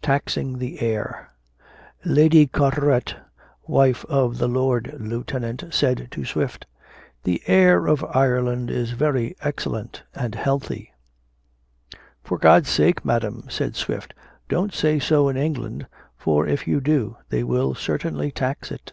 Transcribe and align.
TAXING 0.00 0.58
THE 0.58 0.80
AIR. 0.80 1.32
Lady 2.04 2.46
Carteret, 2.46 3.16
wife 3.66 4.04
of 4.04 4.38
the 4.38 4.46
Lord 4.46 4.94
Lieutenant, 4.96 5.64
said 5.72 6.06
to 6.12 6.24
Swift, 6.24 6.66
"The 7.24 7.42
air 7.48 7.88
of 7.88 8.04
Ireland 8.14 8.70
is 8.70 8.92
very 8.92 9.34
excellent 9.40 10.04
and 10.14 10.36
healthy." 10.36 10.92
"For 12.22 12.38
God's 12.38 12.68
sake, 12.68 13.04
madam," 13.04 13.44
said 13.48 13.74
Swift, 13.74 14.14
"don't 14.48 14.72
say 14.72 15.00
so 15.00 15.28
in 15.28 15.36
England; 15.36 15.88
for 16.16 16.46
if 16.46 16.68
you 16.68 16.80
do, 16.80 17.16
they 17.30 17.42
will 17.42 17.74
certainly 17.74 18.30
tax 18.30 18.70
it." 18.70 18.92